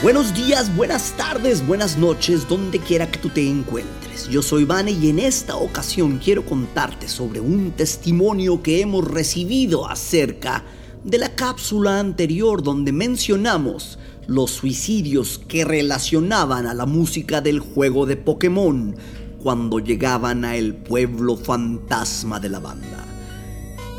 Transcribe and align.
Buenos 0.00 0.32
días, 0.32 0.74
buenas 0.76 1.16
tardes, 1.16 1.66
buenas 1.66 1.98
noches, 1.98 2.46
donde 2.46 2.78
quiera 2.78 3.10
que 3.10 3.18
tú 3.18 3.30
te 3.30 3.44
encuentres. 3.48 4.28
Yo 4.28 4.42
soy 4.42 4.64
Vane 4.64 4.92
y 4.92 5.10
en 5.10 5.18
esta 5.18 5.56
ocasión 5.56 6.20
quiero 6.22 6.46
contarte 6.46 7.08
sobre 7.08 7.40
un 7.40 7.72
testimonio 7.72 8.62
que 8.62 8.80
hemos 8.80 9.04
recibido 9.04 9.88
acerca 9.88 10.62
de 11.02 11.18
la 11.18 11.34
cápsula 11.34 11.98
anterior 11.98 12.62
donde 12.62 12.92
mencionamos 12.92 13.98
los 14.28 14.52
suicidios 14.52 15.40
que 15.48 15.64
relacionaban 15.64 16.68
a 16.68 16.74
la 16.74 16.86
música 16.86 17.40
del 17.40 17.58
juego 17.58 18.06
de 18.06 18.16
Pokémon 18.16 18.94
cuando 19.42 19.80
llegaban 19.80 20.44
a 20.44 20.54
el 20.54 20.76
pueblo 20.76 21.36
fantasma 21.36 22.38
de 22.38 22.50
la 22.50 22.60
banda. 22.60 23.07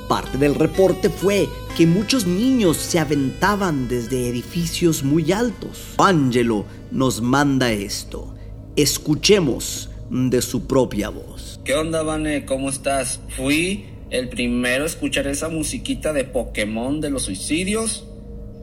Parte 0.09 0.39
del 0.39 0.55
reporte 0.55 1.07
fue 1.07 1.47
que 1.77 1.85
muchos 1.85 2.25
niños 2.25 2.77
se 2.77 2.97
aventaban 2.97 3.87
desde 3.87 4.27
edificios 4.27 5.03
muy 5.03 5.31
altos. 5.31 5.93
Angelo 5.99 6.65
nos 6.89 7.21
manda 7.21 7.71
esto. 7.71 8.33
Escuchemos 8.75 9.91
de 10.09 10.41
su 10.41 10.65
propia 10.65 11.09
voz. 11.09 11.61
¿Qué 11.63 11.75
onda, 11.75 12.01
Vane? 12.01 12.43
¿Cómo 12.45 12.71
estás? 12.71 13.19
Fui 13.37 13.85
el 14.09 14.29
primero 14.29 14.85
a 14.85 14.87
escuchar 14.87 15.27
esa 15.27 15.47
musiquita 15.47 16.11
de 16.11 16.23
Pokémon 16.23 17.01
de 17.01 17.11
los 17.11 17.21
suicidios. 17.21 18.07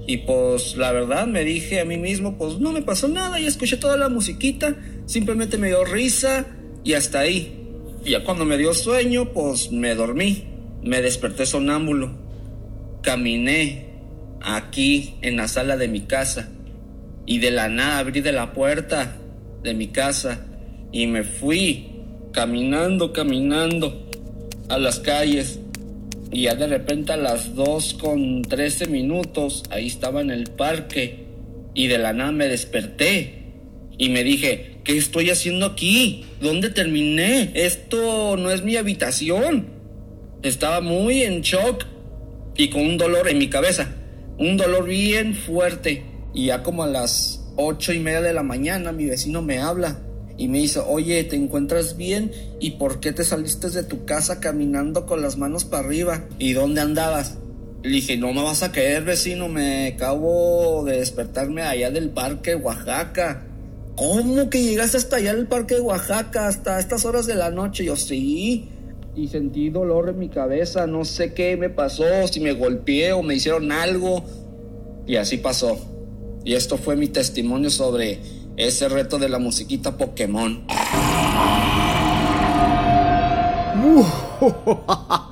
Y 0.04 0.16
pues 0.18 0.76
la 0.76 0.90
verdad 0.90 1.28
me 1.28 1.44
dije 1.44 1.78
a 1.78 1.84
mí 1.84 1.96
mismo, 1.96 2.36
pues 2.38 2.58
no 2.58 2.72
me 2.72 2.82
pasó 2.82 3.06
nada, 3.06 3.38
y 3.38 3.46
escuché 3.46 3.76
toda 3.76 3.96
la 3.96 4.08
musiquita, 4.08 4.76
simplemente 5.06 5.58
me 5.58 5.68
dio 5.68 5.84
risa 5.84 6.44
y 6.82 6.94
hasta 6.94 7.20
ahí. 7.20 7.68
Y 8.04 8.10
ya 8.10 8.24
cuando 8.24 8.44
me 8.44 8.58
dio 8.58 8.74
sueño, 8.74 9.32
pues 9.32 9.70
me 9.70 9.94
dormí. 9.94 10.55
Me 10.86 11.02
desperté 11.02 11.46
sonámbulo. 11.46 12.12
Caminé 13.02 13.86
aquí 14.40 15.16
en 15.20 15.36
la 15.36 15.48
sala 15.48 15.76
de 15.76 15.88
mi 15.88 16.02
casa 16.02 16.48
y 17.26 17.40
de 17.40 17.50
la 17.50 17.68
nada 17.68 17.98
abrí 17.98 18.20
de 18.20 18.30
la 18.30 18.52
puerta 18.52 19.16
de 19.64 19.74
mi 19.74 19.88
casa 19.88 20.46
y 20.92 21.08
me 21.08 21.24
fui 21.24 21.88
caminando, 22.32 23.12
caminando 23.12 24.08
a 24.68 24.78
las 24.78 25.00
calles. 25.00 25.58
Y 26.30 26.42
ya 26.42 26.54
de 26.54 26.68
repente 26.68 27.12
a 27.12 27.16
las 27.16 27.56
2 27.56 27.94
con 27.94 28.42
13 28.42 28.86
minutos, 28.86 29.64
ahí 29.70 29.88
estaba 29.88 30.20
en 30.20 30.30
el 30.30 30.44
parque 30.50 31.26
y 31.74 31.88
de 31.88 31.98
la 31.98 32.12
nada 32.12 32.30
me 32.30 32.46
desperté 32.46 33.42
y 33.98 34.08
me 34.10 34.22
dije, 34.22 34.78
¿qué 34.84 34.96
estoy 34.96 35.30
haciendo 35.30 35.66
aquí? 35.66 36.26
¿Dónde 36.40 36.70
terminé? 36.70 37.50
Esto 37.54 38.36
no 38.36 38.52
es 38.52 38.62
mi 38.62 38.76
habitación. 38.76 39.75
Estaba 40.46 40.80
muy 40.80 41.24
en 41.24 41.40
shock 41.40 41.84
y 42.54 42.70
con 42.70 42.82
un 42.82 42.98
dolor 42.98 43.28
en 43.28 43.38
mi 43.38 43.50
cabeza. 43.50 43.88
Un 44.38 44.56
dolor 44.56 44.86
bien 44.86 45.34
fuerte. 45.34 46.04
Y 46.32 46.46
ya 46.46 46.62
como 46.62 46.84
a 46.84 46.86
las 46.86 47.42
ocho 47.56 47.92
y 47.92 47.98
media 47.98 48.20
de 48.20 48.32
la 48.32 48.44
mañana 48.44 48.92
mi 48.92 49.06
vecino 49.06 49.42
me 49.42 49.58
habla 49.58 49.98
y 50.38 50.46
me 50.46 50.58
dice, 50.58 50.78
oye, 50.86 51.24
¿te 51.24 51.34
encuentras 51.34 51.96
bien? 51.96 52.30
¿Y 52.60 52.72
por 52.72 53.00
qué 53.00 53.12
te 53.12 53.24
saliste 53.24 53.70
de 53.70 53.82
tu 53.82 54.04
casa 54.04 54.38
caminando 54.38 55.04
con 55.04 55.20
las 55.20 55.36
manos 55.36 55.64
para 55.64 55.84
arriba? 55.84 56.24
¿Y 56.38 56.52
dónde 56.52 56.80
andabas? 56.80 57.38
Le 57.82 57.90
dije, 57.90 58.16
no 58.16 58.32
me 58.32 58.42
vas 58.44 58.62
a 58.62 58.70
creer, 58.70 59.02
vecino, 59.02 59.48
me 59.48 59.88
acabo 59.88 60.84
de 60.84 60.98
despertarme 60.98 61.62
allá 61.62 61.90
del 61.90 62.10
parque 62.10 62.54
Oaxaca. 62.54 63.46
¿Cómo 63.96 64.48
que 64.48 64.62
llegaste 64.62 64.98
hasta 64.98 65.16
allá 65.16 65.34
del 65.34 65.48
parque 65.48 65.74
de 65.74 65.80
Oaxaca, 65.80 66.46
hasta 66.46 66.78
estas 66.78 67.04
horas 67.04 67.26
de 67.26 67.34
la 67.34 67.50
noche? 67.50 67.84
Yo 67.84 67.96
sí. 67.96 68.68
Y 69.16 69.28
sentí 69.28 69.70
dolor 69.70 70.10
en 70.10 70.18
mi 70.18 70.28
cabeza, 70.28 70.86
no 70.86 71.06
sé 71.06 71.32
qué 71.32 71.56
me 71.56 71.70
pasó, 71.70 72.04
si 72.30 72.38
me 72.38 72.52
golpeé 72.52 73.14
o 73.14 73.22
me 73.22 73.34
hicieron 73.34 73.72
algo. 73.72 74.22
Y 75.06 75.16
así 75.16 75.38
pasó. 75.38 75.78
Y 76.44 76.52
esto 76.52 76.76
fue 76.76 76.96
mi 76.96 77.08
testimonio 77.08 77.70
sobre 77.70 78.20
ese 78.58 78.90
reto 78.90 79.18
de 79.18 79.30
la 79.30 79.38
musiquita 79.38 79.96
Pokémon. 79.96 80.66